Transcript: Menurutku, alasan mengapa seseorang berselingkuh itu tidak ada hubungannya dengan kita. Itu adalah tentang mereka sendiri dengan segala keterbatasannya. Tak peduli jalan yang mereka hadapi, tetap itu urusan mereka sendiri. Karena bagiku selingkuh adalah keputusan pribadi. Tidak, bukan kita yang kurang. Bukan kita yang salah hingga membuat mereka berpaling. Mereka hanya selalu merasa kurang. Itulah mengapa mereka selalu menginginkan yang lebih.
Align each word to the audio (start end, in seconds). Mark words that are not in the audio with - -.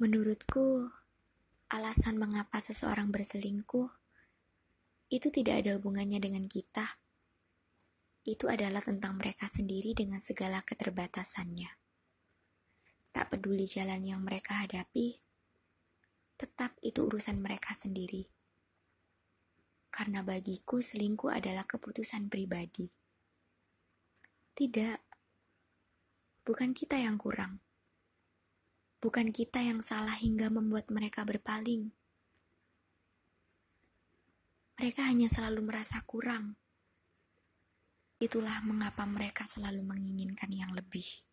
Menurutku, 0.00 0.88
alasan 1.68 2.16
mengapa 2.16 2.56
seseorang 2.64 3.12
berselingkuh 3.12 3.92
itu 5.12 5.28
tidak 5.28 5.60
ada 5.60 5.76
hubungannya 5.76 6.16
dengan 6.16 6.48
kita. 6.48 6.96
Itu 8.24 8.48
adalah 8.48 8.80
tentang 8.80 9.20
mereka 9.20 9.44
sendiri 9.44 9.92
dengan 9.92 10.24
segala 10.24 10.64
keterbatasannya. 10.64 11.68
Tak 13.12 13.28
peduli 13.28 13.68
jalan 13.68 14.00
yang 14.00 14.24
mereka 14.24 14.64
hadapi, 14.64 15.20
tetap 16.40 16.80
itu 16.80 17.04
urusan 17.04 17.36
mereka 17.36 17.76
sendiri. 17.76 18.24
Karena 19.92 20.24
bagiku 20.24 20.80
selingkuh 20.80 21.28
adalah 21.28 21.68
keputusan 21.68 22.32
pribadi. 22.32 22.88
Tidak, 24.56 24.96
bukan 26.48 26.72
kita 26.72 26.96
yang 26.96 27.20
kurang. 27.20 27.60
Bukan 29.00 29.32
kita 29.32 29.64
yang 29.64 29.80
salah 29.80 30.12
hingga 30.12 30.52
membuat 30.52 30.92
mereka 30.92 31.24
berpaling. 31.24 31.96
Mereka 34.76 35.08
hanya 35.08 35.28
selalu 35.32 35.64
merasa 35.64 36.04
kurang. 36.04 36.60
Itulah 38.20 38.60
mengapa 38.60 39.08
mereka 39.08 39.48
selalu 39.48 39.80
menginginkan 39.80 40.52
yang 40.52 40.76
lebih. 40.76 41.29